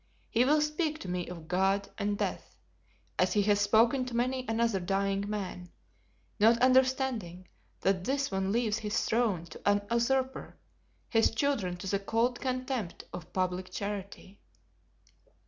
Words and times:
He 0.31 0.45
will 0.45 0.61
speak 0.61 0.97
to 1.01 1.07
me 1.07 1.27
of 1.27 1.47
God 1.47 1.87
and 1.99 2.17
death, 2.17 2.57
as 3.19 3.33
he 3.33 3.43
has 3.43 3.61
spoken 3.61 4.03
to 4.05 4.15
many 4.15 4.45
another 4.49 4.79
dying 4.79 5.29
man, 5.29 5.69
not 6.39 6.57
understanding 6.57 7.47
that 7.81 8.03
this 8.03 8.31
one 8.31 8.51
leaves 8.51 8.79
his 8.79 8.99
throne 9.05 9.45
to 9.45 9.61
an 9.63 9.83
usurper, 9.91 10.57
his 11.07 11.29
children 11.29 11.77
to 11.77 11.85
the 11.85 11.99
cold 11.99 12.39
contempt 12.41 13.03
of 13.13 13.31
public 13.31 13.69
charity." 13.69 14.39